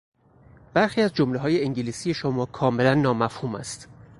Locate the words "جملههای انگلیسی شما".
1.13-2.45